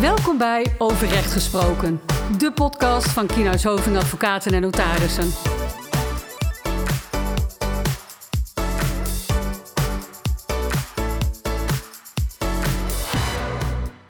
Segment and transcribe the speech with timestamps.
[0.00, 2.00] Welkom bij Overrecht Gesproken,
[2.38, 5.30] de podcast van Kienhuis Hoving Advocaten en Notarissen.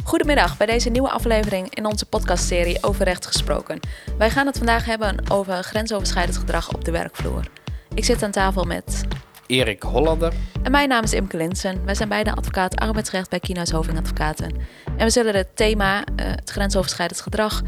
[0.05, 3.81] Goedemiddag bij deze nieuwe aflevering in onze podcastserie Overrecht Gesproken.
[4.19, 7.49] Wij gaan het vandaag hebben over grensoverschrijdend gedrag op de werkvloer.
[7.95, 9.05] Ik zit aan tafel met
[9.47, 10.33] Erik Hollander.
[10.63, 11.85] En mijn naam is Imke Linsen.
[11.85, 14.53] Wij zijn beide advocaat arbeidsrecht bij Kienhuis Hoving Advocaten.
[14.97, 17.63] En we zullen het thema, uh, het grensoverschrijdend gedrag,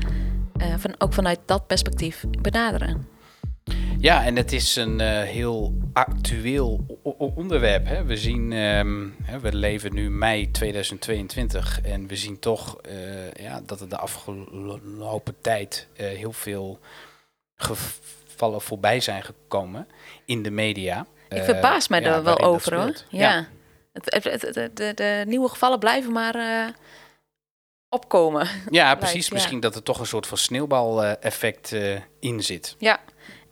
[0.61, 3.09] uh, van, ook vanuit dat perspectief benaderen.
[3.99, 7.87] Ja, en het is een uh, heel actueel onderwerp.
[7.87, 8.05] Hè.
[8.05, 12.77] We zien, um, we leven nu mei 2022 en we zien toch
[13.41, 16.79] ja, dat er de afgelopen tijd heel veel
[17.57, 19.87] gevallen voorbij zijn gekomen
[20.25, 21.07] in de media.
[21.29, 22.95] Ik verbaas mij er wel over hoor.
[23.09, 23.47] Ja.
[23.93, 26.69] Het, het, het, de, de, nieuwe gevallen blijven maar uh,
[27.89, 28.49] opkomen.
[28.71, 29.31] Ja, precies.
[29.31, 32.75] Misschien dat er toch een soort van sneeuwbal-effect uh, in zit.
[32.79, 33.01] Ja,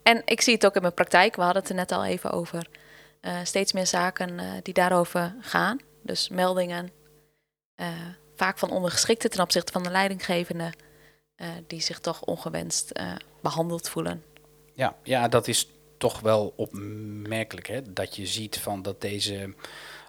[0.02, 1.36] en ik zie het ook in mijn praktijk.
[1.36, 2.66] We hadden het er net al even over.
[3.20, 5.78] Uh, steeds meer zaken die daarover gaan.
[6.02, 6.90] Dus meldingen.
[8.36, 10.72] vaak van ondergeschikte ten opzichte van de leidinggevende.
[11.66, 12.92] die zich toch ongewenst
[13.40, 14.24] behandeld voelen.
[14.74, 17.92] Ja, ja, dat is toch wel opmerkelijk hè?
[17.92, 19.54] dat je ziet van dat deze,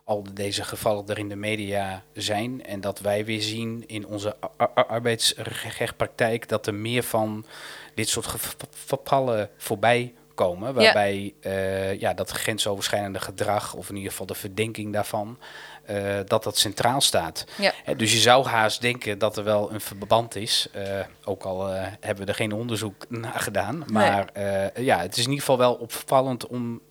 [0.04, 4.36] al deze gevallen er in de media zijn en dat wij weer zien in onze
[4.74, 7.46] arbeidsrechtpraktijk dat er meer van
[7.94, 8.28] dit soort
[8.86, 11.52] gevallen voorbij komen, waarbij ja.
[11.52, 15.40] Uh, ja, dat grensoverschrijdende gedrag, of in ieder geval de verdenking daarvan,
[15.90, 17.46] uh, dat dat centraal staat.
[17.56, 17.74] Ja.
[17.98, 20.68] dus je zou haast denken dat er wel een verband is.
[20.76, 21.68] Uh, ook al
[22.00, 23.84] hebben we er geen onderzoek naar gedaan.
[23.88, 24.86] Maar nee.
[24.86, 26.82] ja, het is in ieder geval wel opvallend om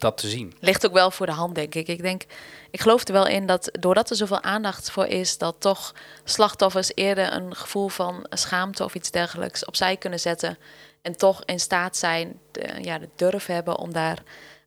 [0.00, 0.54] dat te zien.
[0.60, 1.88] Ligt ook wel voor de hand, denk ik.
[1.88, 2.22] Ik denk,
[2.70, 6.92] ik geloof er wel in dat doordat er zoveel aandacht voor is, dat toch slachtoffers
[6.94, 10.58] eerder een gevoel van schaamte of iets dergelijks opzij kunnen zetten.
[11.02, 14.22] En toch in staat zijn, de, ja, de durf hebben om daar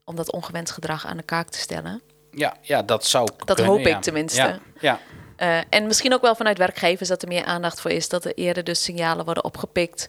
[0.06, 2.02] om dat ongewenst gedrag aan de kaak te stellen.
[2.32, 3.96] Ja, ja dat zou Dat kunnen, hoop ja.
[3.96, 4.42] ik tenminste.
[4.42, 5.00] Ja, ja.
[5.38, 8.10] Uh, en misschien ook wel vanuit werkgevers dat er meer aandacht voor is.
[8.10, 10.06] Dat er eerder dus signalen worden opgepikt.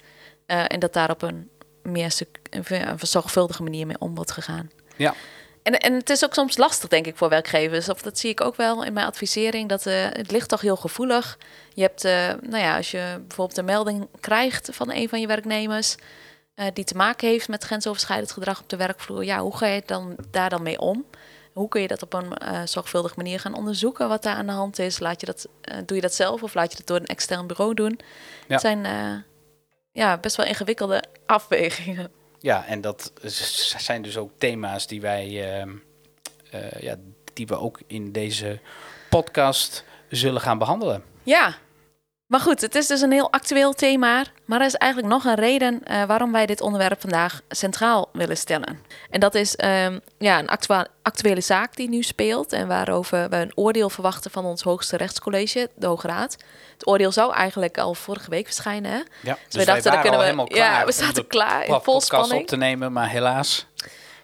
[0.47, 1.51] Uh, en dat daar op een
[1.83, 2.15] meer
[2.51, 4.71] een zorgvuldige manier mee om wordt gegaan.
[4.97, 5.15] Ja.
[5.65, 7.89] En, en het is ook soms lastig, denk ik, voor werkgevers.
[7.89, 9.69] Of dat zie ik ook wel in mijn advisering.
[9.69, 11.39] Dat uh, het ligt toch heel gevoelig.
[11.75, 12.03] Je hebt,
[12.51, 15.97] nou ja, als je bijvoorbeeld een melding krijgt van een van je werknemers.
[16.73, 19.25] die te maken heeft met grensoverschrijdend gedrag op de werkvloer.
[19.25, 21.05] Ja, hoe ga je dan, daar dan mee om?
[21.55, 24.53] Hoe kun je dat op een uh, zorgvuldige manier gaan onderzoeken wat daar aan de
[24.53, 24.99] hand is?
[24.99, 27.47] Laat je dat, uh, doe je dat zelf of laat je dat door een extern
[27.47, 28.01] bureau doen?
[28.01, 28.07] Ja.
[28.47, 29.17] Het zijn uh,
[29.93, 32.11] ja, best wel ingewikkelde afwegingen.
[32.45, 33.13] Ja, en dat
[33.77, 35.29] zijn dus ook thema's die wij,
[36.81, 36.97] ja,
[37.33, 38.59] die we ook in deze
[39.11, 41.05] podcast zullen gaan behandelen.
[41.23, 41.57] Ja,
[42.27, 44.25] maar goed, het is dus een heel actueel thema.
[44.45, 48.37] Maar er is eigenlijk nog een reden uh, waarom wij dit onderwerp vandaag centraal willen
[48.37, 48.79] stellen.
[49.11, 52.53] En dat is um, ja, een actua actuele zaak die nu speelt.
[52.53, 56.37] En waarover we een oordeel verwachten van ons hoogste rechtscollege, de Hoge Raad.
[56.73, 58.91] Het oordeel zou eigenlijk al vorige week verschijnen.
[58.91, 58.97] Hè?
[58.97, 60.25] Ja, dus, dus we dachten, dan kunnen we.
[60.25, 62.41] Helemaal klaar ja, we zaten klaar in vol spanning.
[62.41, 63.67] op te nemen, maar helaas.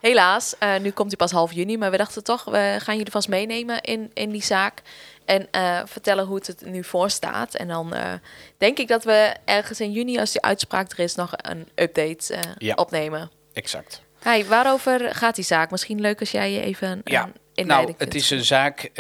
[0.00, 1.78] Helaas, uh, nu komt hij pas half juni.
[1.78, 4.82] Maar we dachten toch, we gaan jullie vast meenemen in, in die zaak.
[5.24, 7.54] En uh, vertellen hoe het er nu voor staat.
[7.54, 8.12] En dan uh,
[8.58, 12.34] denk ik dat we ergens in juni, als die uitspraak er is, nog een update
[12.34, 13.30] uh, ja, opnemen.
[13.52, 14.02] Exact.
[14.18, 15.70] Hey, waarover gaat die zaak?
[15.70, 18.90] Misschien leuk als jij je even ja, een Nou, het is een zaak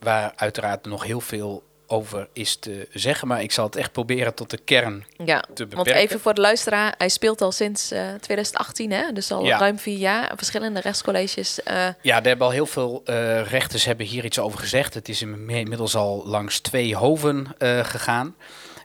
[0.00, 3.28] waar uiteraard nog heel veel over is te zeggen.
[3.28, 5.76] Maar ik zal het echt proberen tot de kern ja, te beperken.
[5.76, 9.12] Want even voor de luisteraar, hij speelt al sinds uh, 2018, hè?
[9.12, 9.58] dus al ja.
[9.58, 10.32] ruim vier jaar.
[10.36, 11.60] Verschillende rechtscolleges.
[11.68, 14.94] Uh, ja, er hebben al heel veel uh, rechters hebben hier iets over gezegd.
[14.94, 18.36] Het is inmiddels al langs twee hoven gegaan.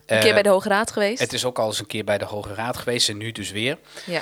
[0.05, 1.19] Een keer bij de Hoge Raad geweest.
[1.19, 3.51] Het is ook al eens een keer bij de Hoge Raad geweest en nu dus
[3.51, 3.77] weer.
[4.05, 4.21] Ja.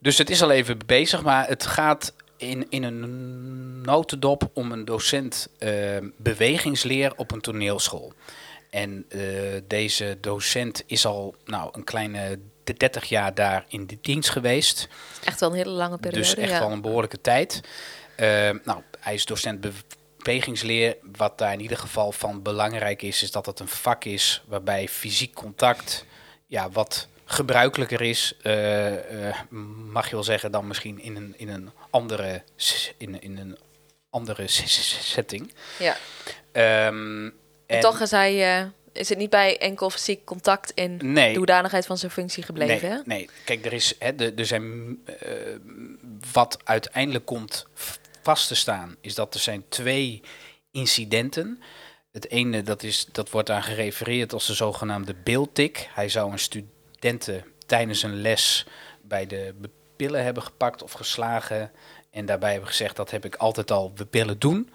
[0.00, 4.84] Dus het is al even bezig, maar het gaat in, in een notendop om een
[4.84, 8.12] docent uh, bewegingsleer op een toneelschool.
[8.70, 9.22] En uh,
[9.66, 12.38] deze docent is al nou, een kleine
[12.76, 14.88] 30 jaar daar in de dienst geweest.
[15.24, 16.20] Echt wel een hele lange periode.
[16.20, 16.58] Dus echt ja.
[16.58, 17.60] wel een behoorlijke tijd.
[18.16, 18.26] Uh,
[18.64, 19.66] nou, hij is docent
[20.16, 20.96] bewegingsleer.
[21.16, 24.88] Wat daar in ieder geval van belangrijk is, is dat het een vak is waarbij
[24.88, 26.04] fysiek contact
[26.46, 29.36] ja, wat gebruikelijker is, uh, uh,
[29.92, 32.42] mag je wel zeggen, dan misschien in een, in een andere,
[32.96, 33.58] in, in een
[34.10, 35.54] andere setting.
[35.78, 35.96] Ja.
[36.86, 37.34] Um,
[37.66, 41.32] en toch is hij, uh, is het niet bij enkel fysiek contact in nee.
[41.32, 42.88] de hoedanigheid van zijn functie gebleven?
[42.88, 43.28] Nee, nee.
[43.44, 44.98] kijk, er is, hè, de, er zijn,
[46.32, 47.66] wat uiteindelijk komt
[48.22, 50.22] vast te staan, is dat er zijn twee
[50.70, 51.62] incidenten
[52.12, 55.88] het ene, dat, is, dat wordt aan gerefereerd als de zogenaamde beeldtik.
[55.94, 56.38] Hij zou een
[57.00, 58.66] studenten tijdens een les
[59.02, 59.54] bij de
[59.96, 61.70] pillen hebben gepakt of geslagen.
[62.10, 64.70] En daarbij hebben gezegd, dat heb ik altijd al willen doen.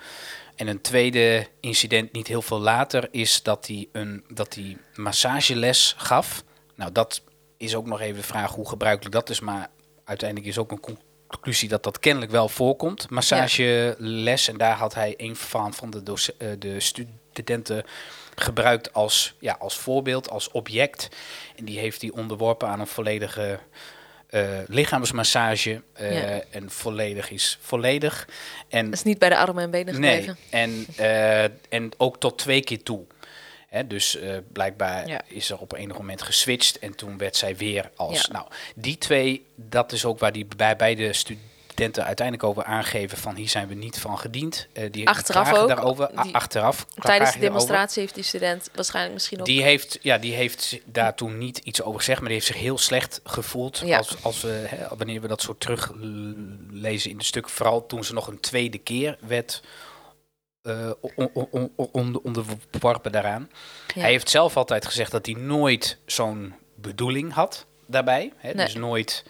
[0.55, 5.95] En een tweede incident, niet heel veel later, is dat hij een dat hij massageles
[5.97, 6.43] gaf.
[6.75, 7.21] Nou, dat
[7.57, 9.39] is ook nog even de vraag hoe gebruikelijk dat is.
[9.39, 9.69] Maar
[10.05, 10.97] uiteindelijk is ook een
[11.27, 13.09] conclusie dat dat kennelijk wel voorkomt.
[13.09, 16.01] Massageles, en daar had hij een van, van de,
[16.37, 17.85] uh, de studenten
[18.35, 21.09] gebruikt als, ja, als voorbeeld, als object.
[21.55, 23.59] En die heeft hij onderworpen aan een volledige
[24.29, 25.81] uh, lichaamsmassage.
[26.01, 28.27] Uh, En volledig is volledig.
[28.69, 30.37] En, dat is niet bij de armen en benen gebleven.
[30.51, 33.05] Nee, en, uh, en ook tot twee keer toe.
[33.67, 34.17] Hè, dus
[34.51, 35.21] blijkbaar ja.
[35.27, 38.21] is er op enig moment geswitcht en toen werd zij weer als.
[38.21, 38.31] Ja.
[38.31, 43.17] Nou, die twee, dat is ook waar die bij beide studenten studenten uiteindelijk over aangeven
[43.17, 44.67] van hier zijn we niet van gediend.
[44.73, 45.67] Uh, die achteraf ook.
[45.67, 46.85] Daarover, die, achteraf.
[46.95, 49.45] Tijdens de demonstratie heeft die student waarschijnlijk misschien ook...
[49.45, 52.61] Die heeft, ja, die heeft daar toen niet iets over gezegd, maar die heeft zich
[52.61, 53.97] heel slecht gevoeld ja.
[53.97, 57.49] als, als we, hè, wanneer we dat zo teruglezen in het stuk.
[57.49, 59.61] Vooral toen ze nog een tweede keer werd
[60.63, 60.91] uh,
[62.21, 63.49] onderworpen daaraan.
[63.95, 64.01] Ja.
[64.01, 68.33] Hij heeft zelf altijd gezegd dat hij nooit zo'n bedoeling had daarbij.
[68.37, 68.65] Hè, nee.
[68.65, 69.23] Dus nooit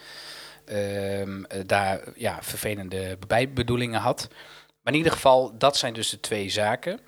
[0.66, 4.28] Ehm, eh, daar ja, vervelende bijbedoelingen had.
[4.82, 7.00] Maar in ieder geval, dat zijn dus de twee zaken.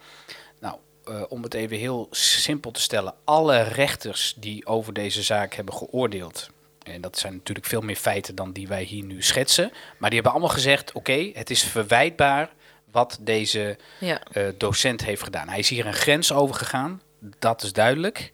[0.60, 5.54] Nou, uh, om het even heel simpel te stellen, alle rechters die over deze zaak
[5.54, 6.50] hebben geoordeeld,
[6.84, 10.20] en dat zijn natuurlijk veel meer feiten dan die wij hier nu schetsen, maar die
[10.20, 12.50] hebben allemaal gezegd: oké, het is verwijtbaar
[12.92, 14.22] wat deze ja.
[14.34, 15.50] uh, docent heeft gedaan.
[15.50, 17.02] Hij is hier een grens over gegaan,
[17.40, 18.30] dat is duidelijk.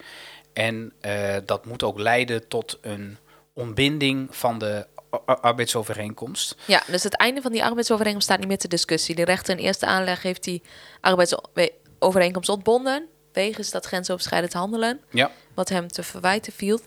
[0.53, 3.17] En uh, dat moet ook leiden tot een
[3.53, 4.87] ontbinding van de
[5.25, 6.55] arbeidsovereenkomst.
[6.65, 9.15] Ja, dus het einde van die arbeidsovereenkomst staat niet meer ter discussie.
[9.15, 10.61] De rechter in eerste aanleg heeft die
[11.01, 13.07] arbeidsovereenkomst ontbonden.
[13.31, 15.01] Wegens dat grensoverschrijdend handelen.
[15.09, 15.31] Ja.
[15.53, 16.79] Wat hem te verwijten viel.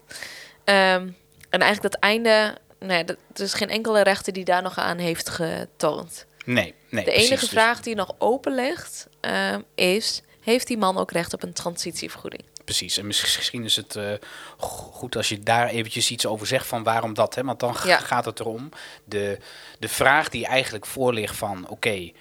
[0.64, 1.16] Um,
[1.50, 2.58] en eigenlijk dat einde...
[2.78, 6.26] Nee, er is geen enkele rechter die daar nog aan heeft getoond.
[6.44, 7.04] Nee, nee.
[7.04, 10.20] De enige dus- vraag die nog open ligt um, is...
[10.40, 12.44] Heeft die man ook recht op een transitievergoeding?
[12.66, 12.98] Precies.
[12.98, 14.12] En misschien is het uh,
[14.58, 17.34] goed als je daar eventjes iets over zegt van waarom dat.
[17.34, 17.42] Hè?
[17.42, 17.98] Want dan ja.
[17.98, 18.68] gaat het erom.
[19.04, 19.38] De,
[19.78, 22.14] de vraag die eigenlijk voor ligt van oké, okay,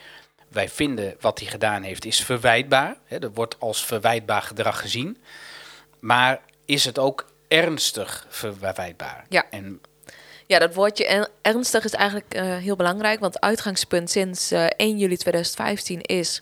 [0.47, 2.97] wij vinden wat hij gedaan heeft is verwijtbaar.
[3.05, 3.19] Hè?
[3.19, 5.17] Dat wordt als verwijtbaar gedrag gezien.
[5.99, 9.25] Maar is het ook ernstig verwijtbaar?
[9.29, 9.45] Ja.
[9.49, 9.81] En
[10.45, 15.17] ja, dat woordje ernstig is eigenlijk uh, heel belangrijk, want uitgangspunt sinds uh, 1 juli
[15.17, 16.41] 2015 is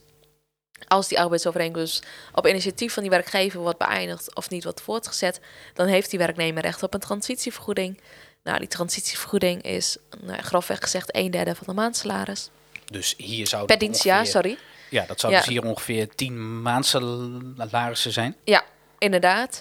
[0.88, 5.40] als die arbeidsovereenkomst op initiatief van die werkgever wordt beëindigd of niet wordt voortgezet,
[5.74, 8.02] dan heeft die werknemer recht op een transitievergoeding.
[8.44, 12.50] Nou, die transitievergoeding is nou, grofweg gezegd een derde van de maandsalaris.
[12.86, 14.58] Dus hier zou per dienstjaar, sorry.
[14.90, 18.36] Ja, dat zou dus hier ongeveer tien maandsalarissen zijn.
[18.44, 18.64] Ja,
[18.98, 19.60] inderdaad.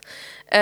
[0.49, 0.61] Um,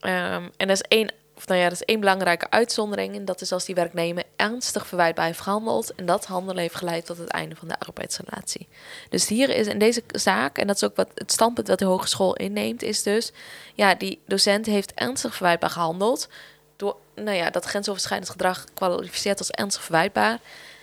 [0.00, 3.14] um, en dat is één of nou ja, dat is één belangrijke uitzondering.
[3.14, 5.94] En dat is als die werknemer ernstig verwijtbaar heeft gehandeld.
[5.94, 8.68] En dat handelen heeft geleid tot het einde van de arbeidsrelatie.
[9.08, 11.84] Dus hier is in deze zaak, en dat is ook wat het standpunt dat de
[11.84, 13.32] hogeschool inneemt, is dus,
[13.74, 16.28] ja, die docent heeft ernstig verwijtbaar gehandeld.
[16.76, 20.38] Door, nou ja, dat grensoverschrijdend gedrag kwalificeert als ernstig verwijtbaar.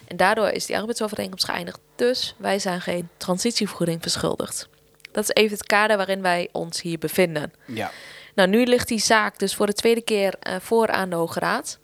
[0.07, 1.79] En daardoor is die arbeidsovereenkomst geëindigd.
[1.95, 4.67] Dus wij zijn geen transitievergoeding verschuldigd.
[5.11, 7.53] Dat is even het kader waarin wij ons hier bevinden.
[7.65, 7.91] Ja.
[8.35, 11.39] Nou, nu ligt die zaak dus voor de tweede keer uh, voor aan de Hoge
[11.39, 11.79] Raad.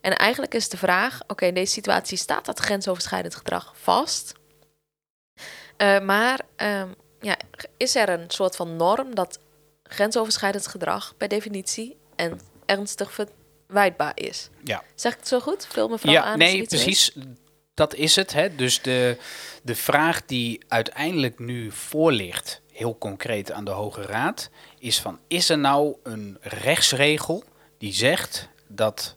[0.00, 4.32] En eigenlijk is de vraag: oké, in deze situatie staat dat grensoverschrijdend gedrag vast.
[5.78, 7.36] Uh, maar um, ja,
[7.76, 9.38] is er een soort van norm dat
[9.82, 14.48] grensoverschrijdend gedrag per definitie en ernstig verwijtbaar is?
[14.64, 14.82] Ja.
[14.94, 15.66] Zeg ik het zo goed?
[15.66, 16.38] Vul me vooral ja, aan.
[16.38, 17.12] Nee, precies.
[17.74, 18.32] Dat is het.
[18.32, 18.54] Hè?
[18.54, 19.16] Dus de,
[19.62, 25.18] de vraag die uiteindelijk nu voor ligt, heel concreet aan de Hoge Raad, is van
[25.28, 27.44] is er nou een rechtsregel
[27.78, 29.14] die zegt dat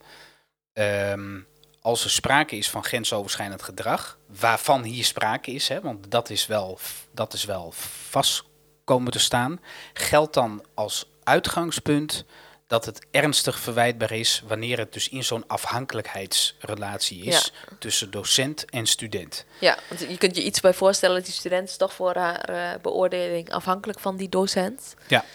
[0.73, 1.47] um,
[1.81, 6.45] als er sprake is van grensoverschrijdend gedrag, waarvan hier sprake is, hè, want dat is,
[6.45, 6.79] wel,
[7.11, 7.71] dat is wel
[8.09, 8.43] vast
[8.83, 9.59] komen te staan,
[9.93, 12.25] geldt dan als uitgangspunt
[12.67, 18.85] dat het ernstig verwijtbaar is wanneer het dus in zo'n afhankelijkheidsrelatie is tussen docent en
[18.85, 19.45] student.
[19.59, 22.49] Ja, want je kunt je iets bij voorstellen dat die student is toch voor haar
[22.49, 24.95] uh, beoordeling afhankelijk van die docent.
[25.07, 25.25] Ja.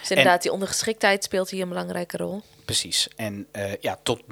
[0.00, 2.42] Dus inderdaad, die ondergeschiktheid speelt hier een belangrijke rol.
[2.64, 3.08] Precies.
[3.16, 4.22] En uh, ja, tot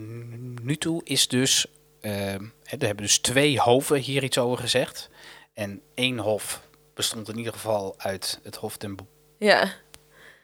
[0.63, 1.67] nu toe is dus,
[2.01, 5.09] uh, er hebben dus twee hoven hier iets over gezegd.
[5.55, 6.61] En één hof
[6.95, 8.97] bestond in ieder geval uit het Hof ten
[9.39, 9.73] ja.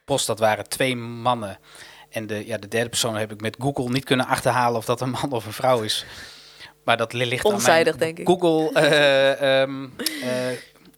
[0.05, 0.27] Post.
[0.27, 1.59] Dat waren twee mannen.
[2.11, 5.01] En de, ja, de derde persoon heb ik met Google niet kunnen achterhalen of dat
[5.01, 6.05] een man of een vrouw is.
[6.85, 8.27] Maar dat ligt Onzijdig, denk ik.
[8.27, 8.71] Google
[9.41, 9.95] uh, um,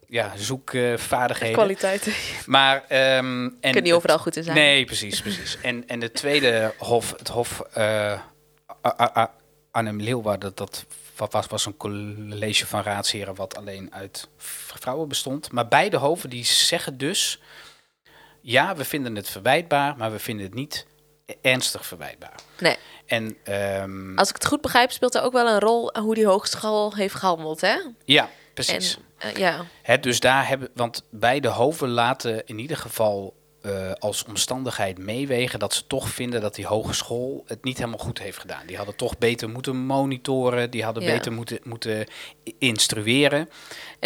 [0.09, 1.55] ja, zoekvaardigheden.
[1.55, 2.13] Kwaliteiten.
[2.47, 4.57] Maar, ehm en Kun niet overal goed in zijn.
[4.57, 5.59] Nee, precies, precies.
[5.63, 8.13] En, en de tweede hof, het hof eh
[8.87, 9.35] A- A- A-
[9.71, 10.85] Arnhem Leeuwarden, dat,
[11.17, 15.53] dat was, was een college van raadsheren wat alleen uit vrouwen bestond.
[15.53, 17.41] Maar beide hoven die zeggen dus,
[18.47, 20.87] ja, we vinden het verwijtbaar, maar we vinden het niet
[21.41, 22.35] ernstig verwijtbaar.
[22.59, 22.77] Nee.
[23.07, 26.27] En ehm, Als ik het goed begrijp, speelt er ook wel een rol hoe die
[26.27, 27.77] hogeschool heeft gehandeld, hè?
[28.05, 28.99] ja, precies.
[29.19, 33.36] En, eh, ja, Hè, dus daar hebben, want beide hoven laten in ieder geval
[33.67, 38.19] eh, als omstandigheid meewegen dat ze toch vinden dat die hogeschool het niet helemaal goed
[38.19, 38.67] heeft gedaan.
[38.67, 41.13] Die hadden toch beter moeten monitoren, die hadden Ja.
[41.13, 42.07] beter moeten, moeten
[42.59, 43.39] instrueren.
[43.39, 43.49] en,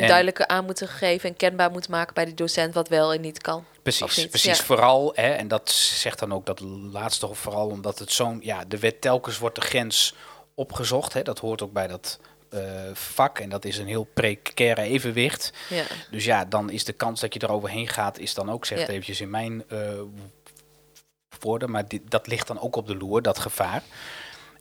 [0.02, 3.20] En- duidelijker aan moeten geven en kenbaar moeten maken bij die docent wat wel en
[3.20, 3.64] niet kan.
[3.82, 4.58] Precies, niet, precies.
[4.58, 4.64] ja.
[4.64, 6.60] Vooral, hè, en dat zegt dan ook dat
[6.92, 10.14] laatste vooral omdat het zo'n, ja, de wet telkens wordt de grens
[10.54, 11.12] opgezocht.
[11.12, 12.18] Hè, dat hoort ook bij dat
[12.50, 12.60] eh,
[12.92, 15.52] vak en dat is een heel precaire evenwicht.
[15.68, 15.84] Ja.
[16.10, 18.80] Dus ja, dan is de kans dat je er overheen gaat, is dan ook, zegt
[18.80, 18.86] Ja.
[18.88, 19.78] eventjes in mijn eh,
[21.40, 23.82] woorden, maar dit, dat ligt dan ook op de loer, dat gevaar.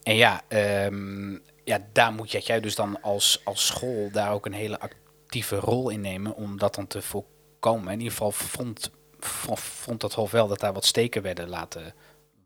[0.04, 1.32] En ja, ehm,
[1.64, 5.56] ja daar moet jij- jij dus dan als, als school daar ook een hele actieve
[5.56, 7.88] rol in nemen om dat dan te voorkomen.
[7.94, 11.94] In ieder geval vond, vond, vond dat Hof wel dat daar wat steken werden laten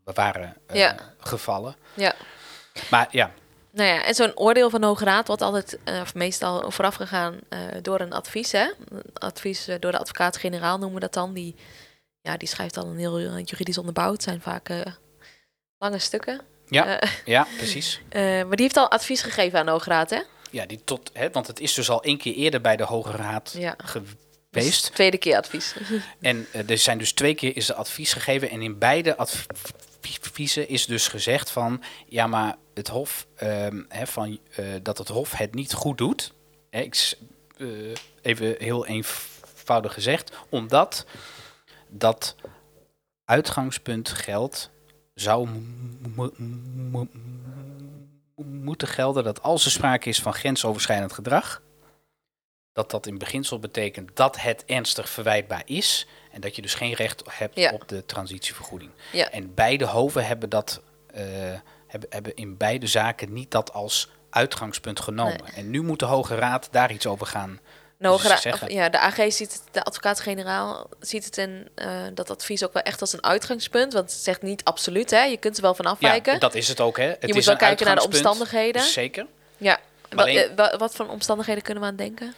[0.04, 0.96] waren eh, Ja.
[1.18, 1.76] gevallen.
[1.94, 2.14] ja.
[2.90, 3.32] Maar ja,
[3.74, 7.38] Nou ja, en zo'n oordeel van de Hoge Raad wordt altijd, eh, of meestal voorafgegaan
[7.48, 8.70] eh door een advies, hè?
[9.14, 11.32] Advies eh, door de advocaat-generaal noemen we dat dan.
[11.32, 11.54] Die,
[12.20, 14.12] ja, die schrijft dan een heel juridisch onderbouwd.
[14.12, 14.68] Het zijn vaak
[15.78, 16.40] lange stukken.
[16.68, 17.00] Ja.
[17.24, 18.00] Ja, precies.
[18.12, 20.20] maar die heeft al advies gegeven aan de Hoge Raad, hè?
[20.50, 23.10] Ja, die tot, hè, want het is dus al één keer eerder bij de Hoge
[23.10, 23.74] Raad Ja.
[23.84, 24.12] geweest.
[24.50, 25.74] Dus tweede keer advies.
[26.20, 28.50] En er zijn dus twee keer is er advies gegeven.
[28.50, 31.82] En in beide adviezen is dus gezegd van...
[32.08, 33.26] Ja, maar het Hof,
[33.88, 36.32] hè, van, eh, dat het Hof het niet goed doet.
[36.70, 37.16] Ik,
[37.56, 37.68] eh,
[38.22, 40.32] even heel eenvoudig gezegd.
[40.48, 41.06] Omdat
[41.88, 42.34] dat
[43.24, 44.70] uitgangspunt geld
[45.14, 45.48] zou
[46.14, 46.36] mo- mo-
[46.74, 47.08] mo-
[48.36, 49.24] moeten gelden...
[49.24, 51.62] dat als er sprake is van grensoverschrijdend gedrag
[52.72, 56.92] dat dat in beginsel betekent dat het ernstig verwijtbaar is en dat je dus geen
[56.92, 57.72] recht hebt Ja.
[57.72, 58.90] op de transitievergoeding.
[59.12, 59.30] Ja.
[59.30, 61.24] En beide hoven hebben dat eh,
[61.94, 65.40] hebben, hebben in beide zaken niet dat als uitgangspunt genomen.
[65.44, 65.52] Nee.
[65.54, 67.60] En nu moet de Hoge Raad daar iets over gaan.
[67.98, 71.88] De, Hoge Raad- zeggen- ja, de AG ziet het, de advocaat-generaal ziet het in eh,
[72.14, 73.92] dat advies ook wel echt als een uitgangspunt.
[73.92, 75.22] Want het zegt niet absoluut, hè?
[75.22, 76.32] Je kunt er wel van afwijken.
[76.32, 76.96] Ja, dat is het ook.
[76.96, 77.04] Hè.
[77.04, 78.82] Het je is moet wel kijken naar de omstandigheden.
[78.82, 79.26] Zeker.
[79.56, 79.78] Ja.
[80.10, 82.34] Wat, alleen- wa- wat voor omstandigheden kunnen we aan denken?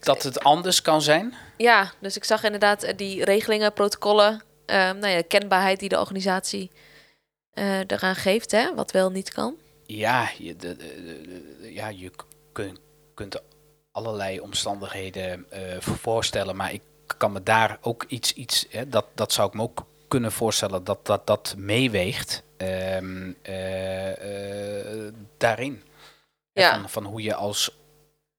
[0.00, 1.34] Dat het anders kan zijn.
[1.56, 5.98] Ja, dus ik zag inderdaad eh, die regelingen, protocollen, eh, nou ja, kenbaarheid die de
[5.98, 6.70] organisatie
[7.58, 9.54] eh eraan geeft, hè, wat wel niet kan.
[9.86, 12.78] Ja, je, de, de- ja, je k- kun-
[13.14, 13.40] kunt
[13.92, 16.82] allerlei omstandigheden eh, voorstellen, maar ik
[17.16, 20.84] kan me daar ook iets, iets hè, dat, dat zou ik me ook kunnen voorstellen
[20.84, 22.98] dat dat, dat meeweegt eh,
[25.36, 25.82] daarin.
[26.52, 26.70] Ja.
[26.80, 27.76] Van, van hoe je als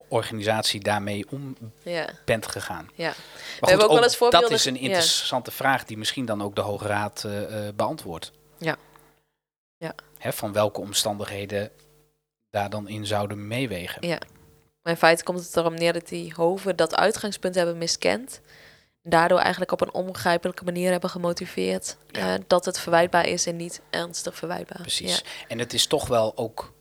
[0.07, 2.89] organisatie daarmee om Ja, bent gegaan.
[2.95, 3.05] ja.
[3.07, 4.79] Maar hebben goed, ook wel eens dat voorbeelden- is een ja.
[4.79, 7.27] interessante vraag die misschien dan ook de Hoge Raad
[7.75, 8.31] beantwoordt.
[8.57, 8.75] Ja.
[9.79, 9.93] Ja.
[10.17, 11.71] Hè, van welke omstandigheden
[12.49, 14.07] daar dan in zouden meewegen.
[14.07, 14.17] Ja.
[14.81, 18.41] Maar in feite komt het erom neer dat die hoven dat uitgangspunt hebben miskend.
[19.03, 22.33] En daardoor eigenlijk op een onbegrijpelijke manier hebben gemotiveerd Ja.
[22.33, 24.81] eh, dat het verwijtbaar is en niet ernstig verwijtbaar.
[24.81, 25.15] Precies.
[25.17, 25.23] Ja.
[25.47, 26.73] En het is toch wel ook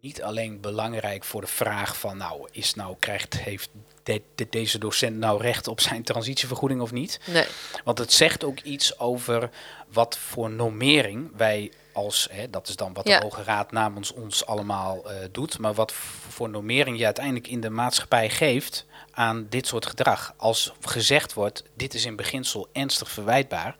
[0.00, 3.70] niet alleen belangrijk voor de vraag van, nou, is nou krijgt, heeft
[4.02, 7.20] de- de- deze docent nou recht op zijn transitievergoeding of niet?
[7.26, 7.46] Nee.
[7.84, 9.50] Want het zegt ook iets over
[9.88, 13.18] wat voor normering wij als, hè, dat is dan wat Ja.
[13.18, 15.92] de Hoge Raad namens ons allemaal eh, doet, maar wat
[16.28, 20.34] voor normering je uiteindelijk in de maatschappij geeft aan dit soort gedrag.
[20.36, 23.76] Als gezegd wordt, dit is in beginsel ernstig verwijtbaar,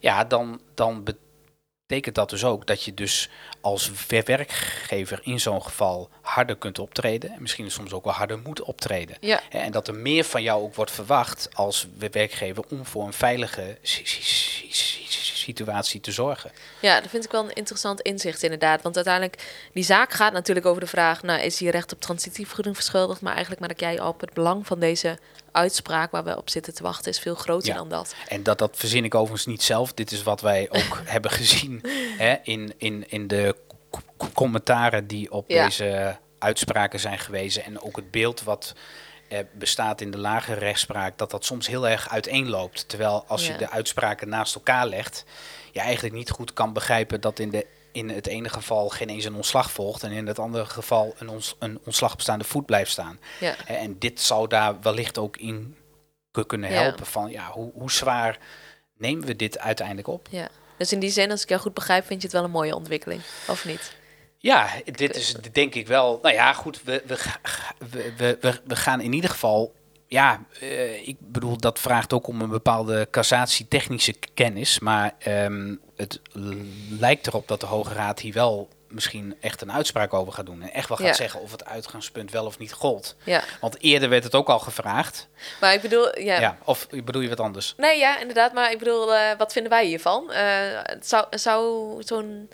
[0.00, 1.28] ja, dan, dan betekent
[2.12, 3.28] dat dus ook dat je dus
[3.60, 8.38] als wer- werkgever in zo'n geval harder kunt optreden en misschien soms ook wel harder
[8.38, 9.16] moet optreden.
[9.20, 9.40] Ja.
[9.50, 13.12] En dat er meer van jou ook wordt verwacht als we- werkgever om voor een
[13.12, 16.50] veilige si- si- si- si- si- situatie te zorgen.
[16.80, 18.82] Ja, dat vind ik wel een interessant inzicht inderdaad.
[18.82, 21.22] Want uiteindelijk, die zaak gaat natuurlijk over de vraag...
[21.22, 23.20] nou, is hier recht op transitievergoeding verschuldigd?
[23.20, 25.18] Maar eigenlijk merk jij op het belang van deze
[25.52, 26.10] uitspraak...
[26.10, 27.74] waar we op zitten te wachten, is veel groter Ja.
[27.74, 28.14] dan dat.
[28.28, 29.92] En dat, dat verzin ik overigens niet zelf.
[29.92, 31.80] Dit is wat wij ook hebben gezien
[32.18, 33.56] hè, in, in, in de
[34.34, 35.64] commentaren die op Ja.
[35.64, 37.64] deze uitspraken zijn gewezen.
[37.64, 38.74] En ook het beeld wat
[39.28, 42.88] eh, bestaat in de lagere rechtspraak, dat dat soms heel erg uiteenloopt.
[42.88, 43.52] Terwijl als Ja.
[43.52, 45.24] je de uitspraken naast elkaar legt,
[45.72, 49.24] je eigenlijk niet goed kan begrijpen dat in de in het ene geval geen eens
[49.24, 52.90] een ontslag volgt en in het andere geval een, ons, een ontslag bestaande voet blijft
[52.90, 53.18] staan.
[53.40, 53.54] Ja.
[53.64, 55.76] Hè, En dit zou daar wellicht ook in
[56.30, 56.82] ku- kunnen Ja.
[56.82, 58.38] helpen van ja, hoe, hoe zwaar
[58.96, 60.26] nemen we dit uiteindelijk op?
[60.30, 60.48] ja.
[60.76, 62.74] Dus in die zin, als ik jou goed begrijp, vind je het wel een mooie
[62.74, 63.92] ontwikkeling, of niet?
[64.38, 66.18] Ja, dit is denk ik wel.
[66.22, 69.74] Nou ja, goed, we, we, we, we gaan in ieder geval.
[70.12, 74.78] Ja, eh, ik bedoel, dat vraagt ook om een bepaalde cassatie-technische kennis.
[74.78, 76.20] Maar ehm, het
[76.98, 80.62] lijkt erop dat de Hoge Raad hier wel misschien echt een uitspraak over gaat doen.
[80.62, 81.12] En echt wel gaat Ja.
[81.12, 83.16] zeggen of het uitgangspunt wel of niet gold.
[83.24, 83.42] Ja.
[83.60, 85.28] Want eerder werd het ook al gevraagd.
[85.60, 86.40] Maar ik bedoel, ja.
[86.40, 86.58] Ja.
[86.64, 87.74] of bedoel je wat anders?
[87.76, 88.52] Nee, ja, inderdaad.
[88.52, 90.32] Maar ik bedoel, eh, wat vinden wij hiervan?
[90.32, 90.42] Eh,
[90.82, 92.50] het zou zou zo'n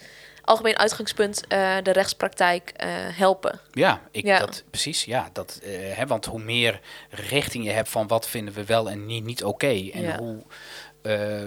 [0.46, 3.60] algemeen uitgangspunt eh, de rechtspraktijk eh, helpen?
[3.72, 4.38] Ja, ik, Ja.
[4.38, 5.04] Dat, precies.
[5.04, 8.90] Ja, dat, eh, hè, want hoe meer richting je hebt van wat vinden we wel
[8.90, 9.66] en niet, niet oké.
[9.92, 10.18] en Ja.
[10.18, 10.42] hoe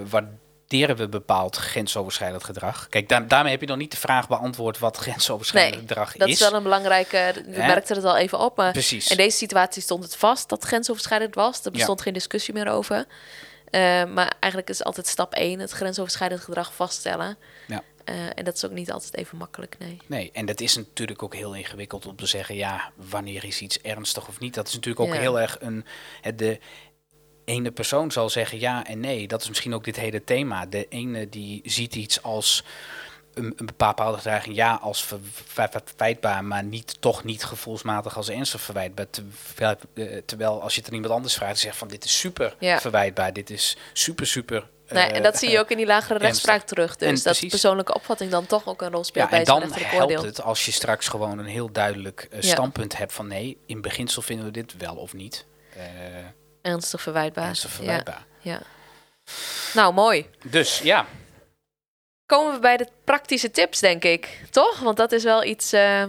[0.10, 2.88] waarderen we bepaald grensoverschrijdend gedrag.
[2.90, 6.28] Kijk, daar, daarmee heb je nog niet de vraag beantwoord wat grensoverschrijdend Nee, gedrag Dat
[6.28, 6.34] is.
[6.34, 7.32] is wel een belangrijke.
[7.46, 8.58] We merkten het al even op.
[8.58, 9.12] Maar Precies.
[9.12, 11.66] in deze situatie stond het vast dat grensoverschrijdend was.
[11.66, 13.06] Er bestond geen discussie meer over.
[14.14, 17.38] Maar eigenlijk is altijd stap 1 het grensoverschrijdend gedrag vaststellen.
[17.68, 17.84] Ja.
[18.10, 19.98] Eh, en dat is ook niet altijd even makkelijk, nee.
[20.06, 23.82] Nee, en dat is natuurlijk ook heel ingewikkeld om te zeggen, ja, wanneer is iets
[23.82, 24.54] ernstig of niet.
[24.54, 25.20] Dat is natuurlijk ook Ja.
[25.20, 25.86] heel erg een.
[26.22, 26.60] Het, de
[27.46, 29.28] ene persoon zal zeggen ja en nee.
[29.28, 30.66] Dat is misschien ook dit hele thema.
[30.66, 32.64] De ene die ziet iets als
[33.40, 38.30] een, een bepaalde gedreiging, ja, als ver- ver- verwijtbaar, maar niet, toch niet gevoelsmatig als
[38.30, 39.06] ernstig verwijtbaar.
[39.10, 42.56] Terwijl, eh, terwijl als je het aan iemand anders vraagt, zegt van dit is super
[42.60, 42.80] Ja.
[42.80, 44.70] verwijtbaar, dit is super, super.
[44.90, 46.96] nee, eh, en dat zie je ook in die lagere rechtspraak terug.
[46.96, 47.50] Dus En dat precies.
[47.50, 50.12] persoonlijke opvatting dan toch ook een rol speelt Ja, bij en zo'n dan rechtelijk helpt
[50.14, 50.26] oordeel.
[50.30, 52.52] het als je straks gewoon een heel duidelijk eh, Ja.
[52.52, 55.46] standpunt hebt van nee, in beginsel vinden we dit wel of niet.
[55.76, 55.84] eh
[56.62, 57.48] Ernstig verwijtbaar.
[57.48, 58.26] ernstig Ja, verwijtbaar.
[58.40, 58.62] ja.
[59.74, 60.30] Nou, mooi.
[60.46, 61.06] Dus ja,
[62.30, 64.42] Komen we bij de praktische tips, denk ik.
[64.50, 64.80] Toch?
[64.80, 65.74] Want dat is wel iets...
[65.74, 66.04] eh,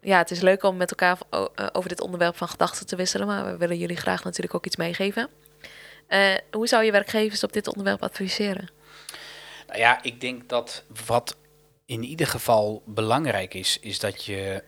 [0.00, 3.26] ja, het is leuk om met elkaar eh, over dit onderwerp van gedachten te wisselen.
[3.26, 5.28] Maar we willen jullie graag natuurlijk ook iets meegeven.
[6.06, 8.68] Eh, hoe zou je werkgevers op dit onderwerp adviseren?
[9.66, 11.36] nou ja, ik denk dat wat
[11.86, 14.62] in ieder geval belangrijk is, is dat je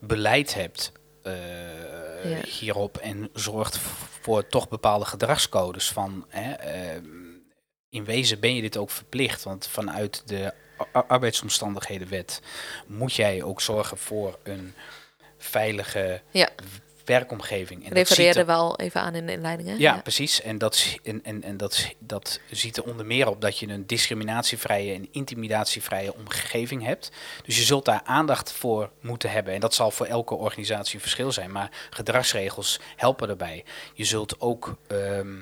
[0.00, 2.40] beleid hebt Ja.
[2.48, 3.78] hierop en zorgt
[4.20, 6.24] voor toch bepaalde gedragscodes van.
[6.28, 7.00] Hè, eh,
[7.96, 10.52] in wezen ben je dit ook verplicht, want vanuit de
[10.92, 12.40] arbeidsomstandighedenwet
[12.86, 14.74] moet jij ook zorgen voor een
[15.38, 16.48] veilige Ja.
[17.04, 17.84] werkomgeving.
[17.86, 19.68] En refereerde er- wel even aan in de inleiding.
[19.68, 19.74] Hè?
[19.74, 20.40] ja, precies.
[20.42, 23.86] En, dat, en, en, en dat, dat ziet er onder meer op dat je een
[23.86, 27.10] discriminatievrije en intimidatievrije omgeving hebt.
[27.44, 29.54] Dus je zult daar aandacht voor moeten hebben.
[29.54, 31.52] En dat zal voor elke organisatie een verschil zijn.
[31.52, 33.64] Maar gedragsregels helpen daarbij.
[33.94, 35.34] Je zult ook ehm,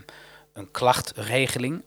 [0.55, 1.83] een klachtregeling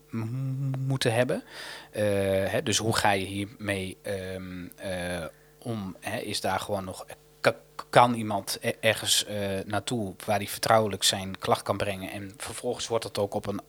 [0.78, 1.42] moeten hebben.
[1.90, 2.02] Eh,
[2.46, 5.24] hè, dus hoe ga je hiermee eh,
[5.58, 5.96] om?
[6.00, 6.18] Hè?
[6.18, 7.06] Is daar gewoon nog
[7.40, 7.56] ka-
[7.90, 12.86] kan iemand e- ergens eh, naartoe waar hij vertrouwelijk zijn klacht kan brengen en vervolgens
[12.88, 13.60] wordt het ook op een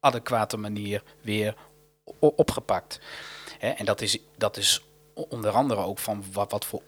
[0.00, 1.54] adequate manier weer
[2.18, 3.00] opgepakt.
[3.58, 6.82] Hè, en dat is, dat is onder andere ook van wat, wat voor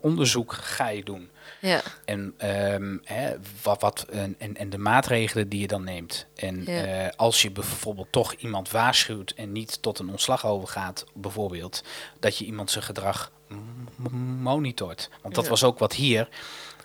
[0.00, 1.30] onderzoek ga je doen.
[1.60, 1.80] Ja.
[2.04, 4.06] En, ehm, hè, wat, wat,
[4.38, 6.26] en, en, de maatregelen die je dan neemt.
[6.34, 6.84] En Ja.
[6.84, 11.82] eh, als je bijvoorbeeld toch iemand waarschuwt en niet tot een ontslag overgaat, bijvoorbeeld,
[12.20, 13.32] dat je iemand zijn gedrag
[14.40, 15.10] monitort.
[15.22, 15.50] Want dat Ja.
[15.50, 16.28] was ook wat hier,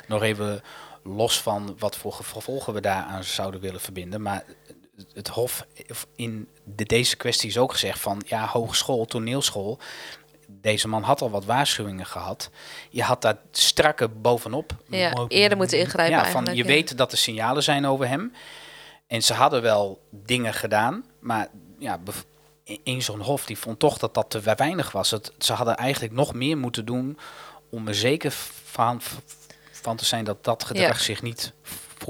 [0.07, 0.61] nog even
[1.03, 4.21] los van wat voor gevolgen we daaraan zouden willen verbinden.
[4.21, 4.43] Maar
[5.13, 9.79] het Hof of in de, deze kwestie is ook gezegd van ja, hogeschool, toneelschool.
[10.51, 12.49] Deze man had al wat waarschuwingen gehad.
[12.89, 14.71] Je had daar strakker bovenop.
[14.87, 16.63] Ja, eerder moeten ingrijpen Ja, van je ja.
[16.63, 18.33] weet dat er signalen zijn over hem.
[19.07, 21.99] En ze hadden wel dingen gedaan, maar ja,
[22.83, 25.11] in zo'n hof die vond toch dat dat te weinig was.
[25.11, 27.17] Het, ze hadden eigenlijk nog meer moeten doen
[27.69, 28.31] om er zeker
[28.63, 29.01] van,
[29.71, 31.03] van te zijn dat dat gedrag Ja.
[31.03, 31.53] zich niet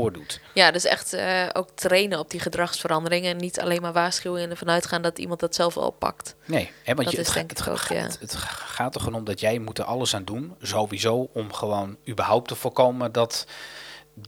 [0.02, 0.40] voordoet.
[0.54, 3.32] ja, dus echt eh, ook trainen op die gedragsveranderingen.
[3.32, 6.36] En niet alleen maar waarschuwen en ervan uitgaan dat iemand dat zelf al pakt.
[6.46, 8.20] Nee, hè, want Dat je, het, denk het, ook, gaat- ja.
[8.20, 11.98] het, gaat er gewoon om dat jij moet er alles aan doen, sowieso, om gewoon
[12.08, 13.46] überhaupt te voorkomen dat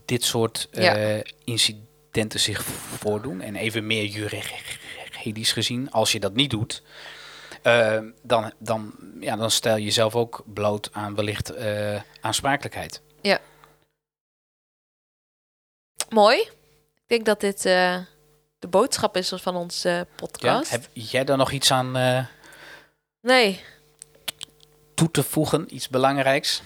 [0.04, 0.96] dit soort Ja.
[0.96, 2.62] eh, incidenten zich
[2.98, 3.40] voordoen.
[3.40, 6.82] En even meer juridisch gezien, als je dat niet doet,
[7.62, 11.52] eh, dan, dan, ja, dan stel je jezelf ook bloot aan wellicht
[12.20, 13.00] aansprakelijkheid.
[16.12, 16.40] Mooi.
[16.94, 17.98] Ik denk dat dit eh,
[18.58, 20.06] de boodschap is van onze Ja?
[20.16, 20.70] podcast.
[20.70, 22.26] Heb jij daar nog iets aan eh,
[23.20, 23.60] Nee.
[24.94, 26.62] toe te voegen, iets belangrijks?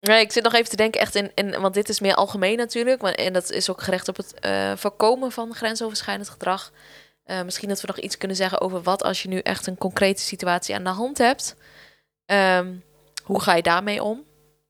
[0.00, 2.56] Nee, ik zit nog even te denken, echt in, in, want dit is meer algemeen
[2.56, 3.02] natuurlijk.
[3.02, 6.72] Maar, en dat is ook gericht op het eh, voorkomen van grensoverschrijdend gedrag.
[7.24, 9.78] Eh, misschien dat we nog iets kunnen zeggen over wat als je nu echt een
[9.78, 11.56] concrete situatie aan de hand hebt.
[12.26, 12.72] Ehm,
[13.22, 14.24] hoe ga je daarmee om?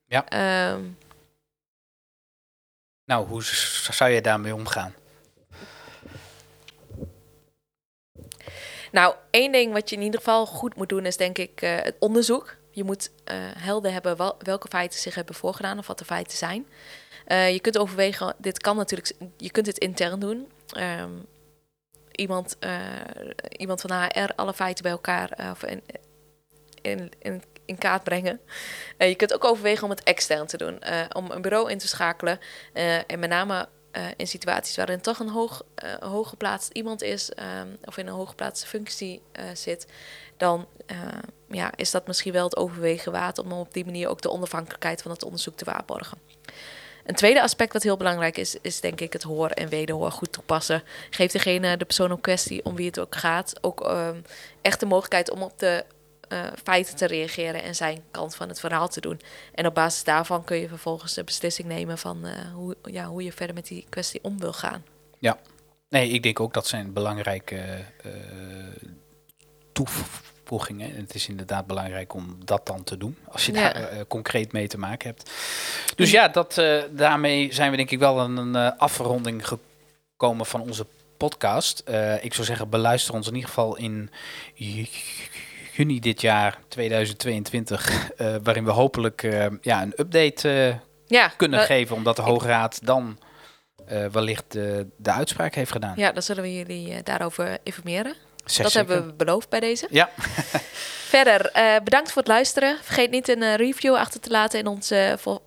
[0.07, 0.29] Ja.
[0.29, 0.81] Ehm,
[3.05, 3.43] Nou, hoe
[3.91, 4.95] zou je daarmee omgaan?
[8.93, 11.77] Nou, één ding wat je in ieder geval goed moet doen is denk ik eh,
[11.77, 12.57] het onderzoek.
[12.71, 16.37] Je moet eh, helder hebben wel- welke feiten zich hebben voorgedaan of wat de feiten
[16.37, 16.67] zijn.
[17.25, 20.53] Eh, je kunt overwegen, dit kan natuurlijk, je kunt dit intern doen.
[20.69, 21.11] Ehm,
[22.11, 22.57] iemand,
[23.57, 25.65] iemand van HR alle feiten bij elkaar of
[26.83, 28.41] in, in kaart brengen.
[28.97, 30.81] Eh, je kunt ook overwegen om het extern te doen.
[30.81, 32.39] eh, om een bureau in te schakelen.
[32.73, 33.69] eh, en met name
[34.17, 35.63] in situaties waarin toch een hoog,
[36.01, 39.23] hooggeplaatst iemand is, ehm, of in een hooggeplaatste functie
[39.53, 39.87] zit,
[40.37, 40.67] dan
[41.49, 45.03] ja, is dat misschien wel het overwegen waard om op die manier ook de onafhankelijkheid
[45.03, 46.19] van het onderzoek te waarborgen.
[47.05, 50.33] Een tweede aspect wat heel belangrijk is, is denk ik het hoor en wederhoor goed
[50.33, 50.83] toepassen.
[51.11, 54.21] Geef degene, de persoon op kwestie, om wie het ook gaat, ook ehm,
[54.63, 55.85] echt de mogelijkheid om op de
[56.35, 59.21] eh, feiten te reageren en zijn kant van het verhaal te doen.
[59.55, 63.23] En op basis daarvan kun je vervolgens de beslissing nemen van eh, hoe, ja, hoe
[63.23, 64.85] je verder met die kwestie om wil gaan.
[65.89, 67.57] Nee, ik denk ook dat zijn belangrijke
[68.03, 68.11] eh,
[69.73, 70.95] toevoegingen.
[70.95, 73.73] En het is inderdaad belangrijk om dat dan te doen, als je Ja.
[73.73, 75.31] daar concreet mee te maken hebt.
[75.97, 80.61] Dus ja, dat, daarmee zijn we denk ik wel aan een eh, afronding gekomen van
[80.61, 81.79] onze podcast.
[82.21, 84.11] Ik zou zeggen, beluister ons in ieder geval in
[85.77, 91.61] juni dit jaar, 2022, eh, waarin we hopelijk eh, ja, een update eh, Ja, kunnen
[91.61, 93.19] geven, omdat de Hoge Raad dan
[94.13, 95.93] wellicht de, de uitspraak heeft gedaan.
[95.97, 98.15] Ja, dan zullen we jullie daarover informeren.
[98.45, 98.89] Zeg dat zeker.
[98.89, 99.87] hebben we beloofd bij deze.
[99.91, 100.11] Ja.
[101.15, 101.51] Verder,
[101.85, 102.79] bedankt voor het luisteren.
[102.83, 104.83] Vergeet niet een review achter te laten in,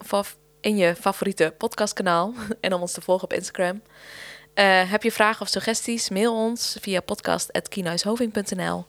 [0.06, 0.24] fa-
[0.62, 2.34] in je favoriete podcastkanaal.
[2.62, 3.82] en om ons te volgen op Instagram.
[4.88, 6.10] Heb je vragen of suggesties?
[6.10, 8.86] Mail ons via podcast.kienhuishoving.nl.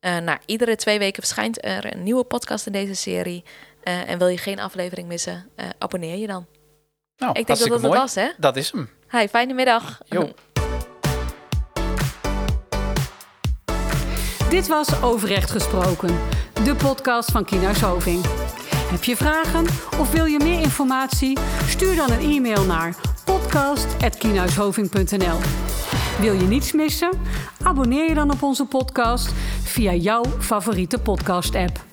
[0.00, 3.44] Eh nou, iedere twee weken verschijnt er een nieuwe podcast in deze serie.
[3.82, 6.46] Eh, en wil je geen aflevering missen, eh, abonneer je dan.
[7.16, 7.98] Nou, Ik denk dat dat hartstikke het mooi.
[7.98, 8.28] was, hè?
[8.38, 8.90] Dat is hem.
[9.10, 10.00] Hi, fijne middag.
[10.04, 10.28] Jo.
[14.48, 16.18] Dit was Overrecht Gesproken,
[16.64, 18.24] de podcast van Kienhuis Hoving.
[18.90, 19.66] Heb je vragen
[19.98, 21.38] of wil je meer informatie?
[21.66, 25.38] Stuur dan een e-mail naar podcast.kienhuishoving.nl
[26.20, 27.10] Wil je niets missen?
[27.62, 29.30] Abonneer je dan op onze podcast
[29.74, 31.89] via jouw favoriete podcast-app.